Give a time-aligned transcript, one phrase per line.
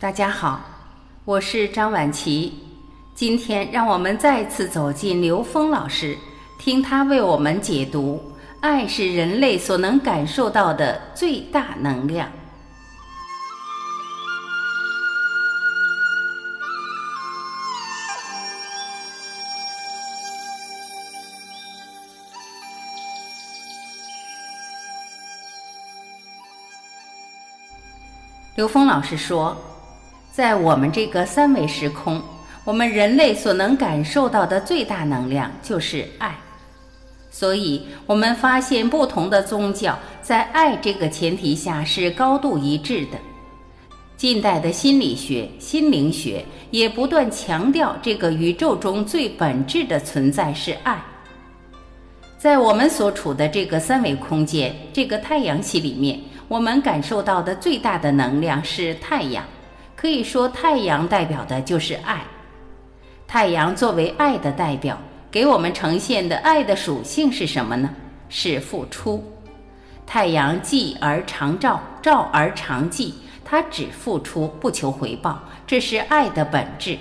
[0.00, 0.62] 大家好，
[1.26, 2.54] 我是张晚琪。
[3.14, 6.16] 今天让我们再次走进刘峰老师，
[6.58, 8.18] 听他为我们解读：
[8.62, 12.32] 爱是人类所能感受到的最大能量。
[28.56, 29.54] 刘峰老师说，
[30.32, 32.22] 在我们这个三维时空，
[32.64, 36.34] 我们人类所能感受到的最大能量就是爱。
[37.30, 43.18] 所以，我们发现不同的宗教在爱这个前提下是高度一致的。
[44.16, 51.02] 近代的心理学、心灵学也不断强调，这个宇宙中最本质的存在是爱。
[52.38, 56.18] 在我们所处的这个三维空间，这个太阳系里面。
[56.48, 59.44] 我们感受到的最大的能量是太阳，
[60.00, 62.22] 可以说太阳代表的就是爱。
[63.28, 64.98] 太阳作为爱的代表，
[65.30, 67.90] 给我们呈现的爱的属性是什么呢？
[68.30, 69.22] 是付出。
[70.06, 73.12] 太阳既而常照，照而常寂，
[73.44, 76.96] 它只付出不求回报，这是爱的本质。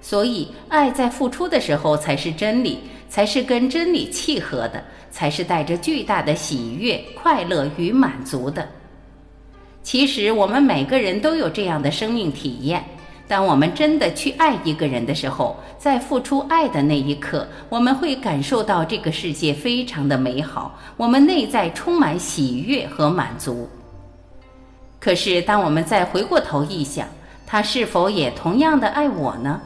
[0.00, 2.78] 所以，爱在付出的时候才是真理，
[3.08, 8.68] 才是跟真理契合的，才是带着巨大的喜悦、快乐与满足的。
[9.88, 12.84] 其实我们每个人都有这样的生命体验：
[13.26, 23.66] 当我们真的去爱一个人的时候，在付出爱的那一刻，我们会感受到这个世界非常的美好，我们内在充满喜悦和满足。
[25.00, 27.08] 可是，当我们再回过头一想，
[27.46, 29.58] 他是否也同样的爱我呢？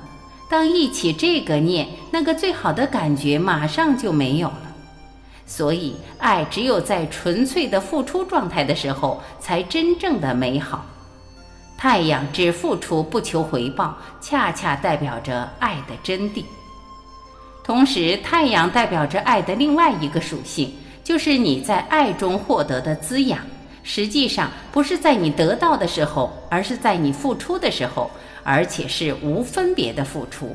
[0.49, 4.62] 当一起这个念，那个最好的感觉马上就没有了。
[5.47, 10.87] 所以，爱只有在纯粹的付出状态的时候，才真正的美好。
[11.77, 16.45] 太阳只付出不求回报，恰恰代表着爱的真谛。
[17.65, 20.73] 同时，太阳代表着爱的另外一个属性，
[21.03, 23.41] 就是你在爱中获得的滋养。
[23.83, 28.09] 实际上，不是在你得到的时候，而是在你付出的时候，
[28.45, 30.55] 而且是无分别的付出。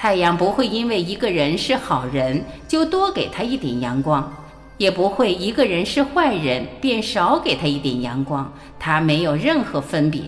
[0.00, 4.32] 太阳不会因为一个人是好人就多给他一点阳光，
[4.76, 10.22] 也不会一个人是坏人便少给他一点阳光，它没有任何分别。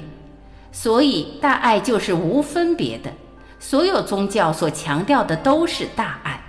[0.73, 3.13] 所以大爱就是无分别的。
[3.61, 6.43] 所有宗教所强调的都是大爱。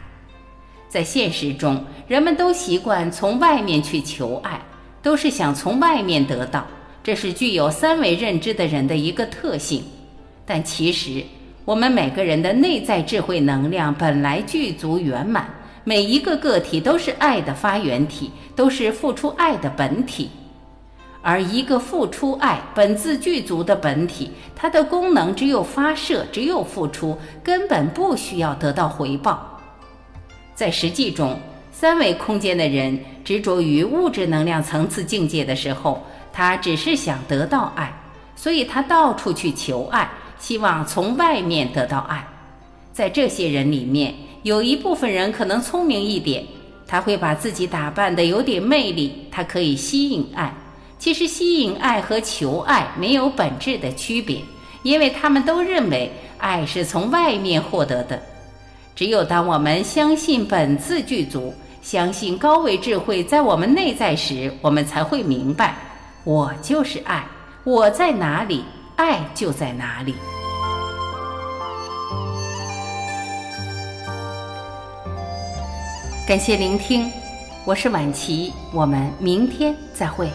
[0.90, 4.60] 在现实中，人们都习惯从外面去求爱，
[5.04, 6.66] 都是想从外面得到，
[7.04, 9.84] 这是具有三维认知的人的一个特性。
[10.44, 11.24] 但其实。
[11.64, 15.48] 我们每个人的内在智慧能量本来具足圆满，
[15.84, 20.30] 每一个个体都是爱的发源体，都是付出爱的本体。
[21.22, 29.60] 而一个付出爱本自具足的本体，它的功能只有发射，只有付出，根本不需要得到回报。
[30.56, 31.38] 在实际中，
[31.72, 36.02] 三维空间的人执着于物质能量层次境界的时候，
[36.34, 37.94] 他只是想得到爱，
[38.36, 40.10] 所以他到处去求爱。
[40.42, 42.28] 希望从外面得到爱，
[42.92, 46.44] 在这些人里面，有一部分人可能聪明一点，
[46.88, 50.52] 他会把自己打扮的有点魅力，他可以吸引爱。
[50.98, 54.40] 其实吸引爱和求爱没有本质的区别，
[54.82, 58.20] 因为他们都认为爱是从外面获得的。
[58.96, 61.54] 只有当我们相信本自具足，
[61.84, 65.76] 相信高维智慧在我们内在时，我们才会明白，
[66.24, 67.24] 我就是爱，
[67.64, 68.64] 我在哪里，
[69.04, 70.14] 爱就在哪里。
[76.28, 77.12] 感谢聆听，
[77.66, 80.30] 我是晚琪，我们明天再会。